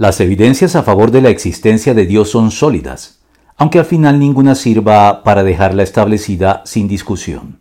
Las 0.00 0.18
evidencias 0.22 0.76
a 0.76 0.82
favor 0.82 1.10
de 1.10 1.20
la 1.20 1.28
existencia 1.28 1.92
de 1.92 2.06
Dios 2.06 2.30
son 2.30 2.50
sólidas, 2.50 3.20
aunque 3.58 3.78
al 3.78 3.84
final 3.84 4.18
ninguna 4.18 4.54
sirva 4.54 5.22
para 5.22 5.44
dejarla 5.44 5.82
establecida 5.82 6.62
sin 6.64 6.88
discusión. 6.88 7.58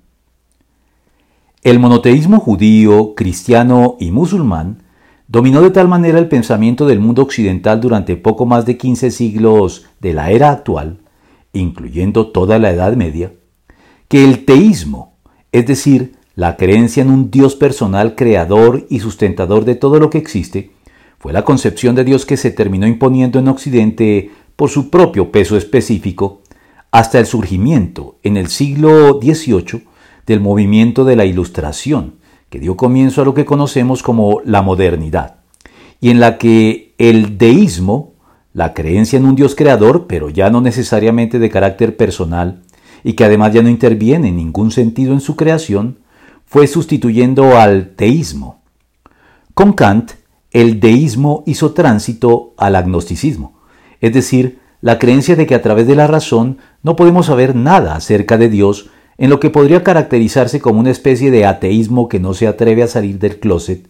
El 1.63 1.79
monoteísmo 1.79 2.39
judío, 2.39 3.13
cristiano 3.13 3.97
y 3.99 4.11
musulmán 4.11 4.83
dominó 5.27 5.59
de 5.59 5.71
tal 5.71 5.89
manera 5.89 6.17
el 6.17 6.29
pensamiento 6.29 6.87
del 6.87 7.01
mundo 7.01 7.23
occidental 7.23 7.81
durante 7.81 8.15
poco 8.15 8.45
más 8.45 8.65
de 8.65 8.77
15 8.77 9.11
siglos 9.11 9.87
de 9.99 10.13
la 10.13 10.31
era 10.31 10.51
actual, 10.51 11.01
incluyendo 11.51 12.27
toda 12.27 12.57
la 12.57 12.71
Edad 12.71 12.93
Media, 12.93 13.33
que 14.07 14.23
el 14.23 14.45
teísmo, 14.45 15.17
es 15.51 15.67
decir, 15.67 16.15
la 16.35 16.55
creencia 16.55 17.03
en 17.03 17.09
un 17.09 17.31
Dios 17.31 17.57
personal 17.57 18.15
creador 18.15 18.87
y 18.89 19.01
sustentador 19.01 19.65
de 19.65 19.75
todo 19.75 19.99
lo 19.99 20.09
que 20.09 20.19
existe, 20.19 20.71
fue 21.19 21.33
la 21.33 21.43
concepción 21.43 21.95
de 21.95 22.05
Dios 22.05 22.25
que 22.25 22.37
se 22.37 22.49
terminó 22.49 22.87
imponiendo 22.87 23.39
en 23.39 23.49
Occidente 23.49 24.31
por 24.55 24.69
su 24.69 24.89
propio 24.89 25.31
peso 25.31 25.57
específico 25.57 26.41
hasta 26.91 27.19
el 27.19 27.25
surgimiento 27.25 28.17
en 28.23 28.37
el 28.37 28.47
siglo 28.47 29.19
XVIII 29.21 29.83
del 30.25 30.39
movimiento 30.39 31.05
de 31.05 31.15
la 31.15 31.25
Ilustración, 31.25 32.15
que 32.49 32.59
dio 32.59 32.77
comienzo 32.77 33.21
a 33.21 33.25
lo 33.25 33.33
que 33.33 33.45
conocemos 33.45 34.01
como 34.01 34.41
la 34.45 34.61
modernidad, 34.61 35.41
y 35.99 36.09
en 36.09 36.19
la 36.19 36.37
que 36.37 36.95
el 36.97 37.37
deísmo, 37.37 38.13
la 38.53 38.73
creencia 38.73 39.17
en 39.17 39.25
un 39.25 39.35
Dios 39.35 39.55
creador, 39.55 40.07
pero 40.07 40.29
ya 40.29 40.49
no 40.49 40.61
necesariamente 40.61 41.37
de 41.37 41.49
carácter 41.49 41.97
personal, 41.97 42.61
y 43.03 43.13
que 43.13 43.25
además 43.25 43.53
ya 43.53 43.61
no 43.61 43.69
interviene 43.69 44.29
en 44.29 44.37
ningún 44.37 44.71
sentido 44.71 45.13
en 45.13 45.21
su 45.21 45.35
creación, 45.35 45.99
fue 46.45 46.65
sustituyendo 46.67 47.57
al 47.57 47.95
teísmo. 47.95 48.61
Con 49.53 49.73
Kant, 49.73 50.13
el 50.51 50.79
deísmo 50.79 51.43
hizo 51.45 51.73
tránsito 51.73 52.53
al 52.57 52.75
agnosticismo, 52.75 53.59
es 54.01 54.13
decir, 54.13 54.59
la 54.81 54.97
creencia 54.97 55.35
de 55.35 55.45
que 55.45 55.55
a 55.55 55.61
través 55.61 55.87
de 55.87 55.95
la 55.95 56.07
razón 56.07 56.57
no 56.83 56.95
podemos 56.95 57.27
saber 57.27 57.55
nada 57.55 57.95
acerca 57.95 58.37
de 58.37 58.49
Dios 58.49 58.89
en 59.17 59.29
lo 59.29 59.39
que 59.39 59.49
podría 59.49 59.83
caracterizarse 59.83 60.61
como 60.61 60.79
una 60.79 60.91
especie 60.91 61.29
de 61.29 61.45
ateísmo 61.45 62.07
que 62.07 62.19
no 62.19 62.33
se 62.33 62.47
atreve 62.47 62.83
a 62.83 62.87
salir 62.87 63.19
del 63.19 63.39
closet, 63.39 63.87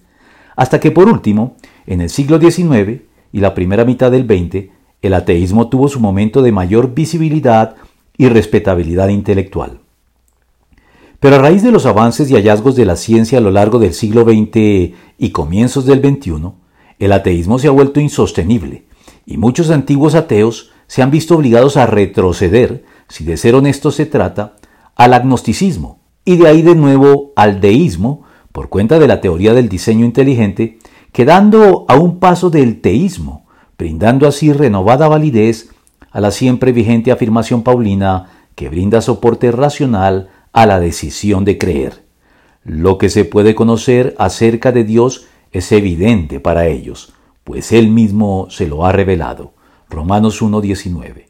hasta 0.56 0.80
que 0.80 0.92
por 0.92 1.08
último, 1.08 1.56
en 1.86 2.02
el 2.02 2.10
siglo 2.10 2.40
XIX 2.40 3.02
y 3.32 3.40
la 3.40 3.54
primera 3.54 3.86
mitad 3.86 4.12
del 4.12 4.26
XX, 4.26 4.72
el 5.02 5.14
ateísmo 5.14 5.70
tuvo 5.70 5.88
su 5.88 6.00
momento 6.00 6.42
de 6.42 6.52
mayor 6.52 6.94
visibilidad 6.94 7.76
y 8.18 8.28
respetabilidad 8.28 9.10
intelectual. 9.10 9.80
Pero 11.20 11.36
a 11.36 11.40
raíz 11.40 11.64
de 11.64 11.72
los 11.72 11.86
avances 11.86 12.32
y 12.32 12.36
hallazgos 12.36 12.76
de 12.76 12.86
la 12.86 12.96
ciencia 12.96 13.40
a 13.40 13.42
lo 13.42 13.52
largo 13.52 13.80
del 13.80 13.94
siglo 13.94 14.24
XX 14.24 14.96
y 15.18 15.30
comienzos 15.32 15.86
del 15.86 16.00
XXI, 16.00 16.52
el 16.98 17.12
ateísmo 17.12 17.60
se 17.60 17.68
ha 17.68 17.72
vuelto 17.72 18.00
insostenible 18.00 18.86
y 19.26 19.38
muchos 19.38 19.70
antiguos 19.70 20.16
ateos 20.16 20.72
se 20.88 21.02
han 21.02 21.12
visto 21.12 21.36
obligados 21.36 21.78
a 21.78 21.86
retroceder, 21.86 22.86
si 23.10 23.26
de 23.26 23.38
ser 23.38 23.56
honestos 23.56 23.96
se 23.96 24.06
trata, 24.06 24.56
al 24.96 25.14
agnosticismo 25.14 26.00
y 26.24 26.38
de 26.38 26.48
ahí 26.48 26.62
de 26.62 26.76
nuevo 26.76 27.34
al 27.36 27.60
deísmo 27.60 28.24
por 28.52 28.70
cuenta 28.70 28.98
de 28.98 29.08
la 29.08 29.22
teoría 29.22 29.54
del 29.54 29.70
diseño 29.70 30.06
inteligente, 30.06 30.80
quedando 31.12 31.86
a 31.88 31.96
un 31.96 32.20
paso 32.20 32.50
del 32.50 32.82
teísmo, 32.82 33.46
brindando 33.78 34.28
así 34.28 34.54
renovada 34.54 35.08
validez 35.08 35.70
a 36.12 36.22
la 36.22 36.32
siempre 36.32 36.72
vigente 36.72 37.12
afirmación 37.12 37.62
paulina 37.62 38.30
que 38.56 38.70
brinda 38.70 39.02
soporte 39.02 39.52
racional 39.52 40.30
a 40.52 40.66
la 40.66 40.80
decisión 40.80 41.46
de 41.46 41.58
creer. 41.58 42.04
Lo 42.64 42.98
que 42.98 43.10
se 43.10 43.26
puede 43.26 43.56
conocer 43.56 44.16
acerca 44.18 44.72
de 44.72 44.84
Dios 44.84 45.28
es 45.52 45.72
evidente 45.72 46.40
para 46.40 46.68
ellos, 46.68 47.14
pues 47.44 47.72
Él 47.72 47.90
mismo 47.90 48.48
se 48.50 48.68
lo 48.68 48.86
ha 48.86 48.92
revelado. 48.92 49.54
Romanos 49.90 50.42
1.19 50.42 51.14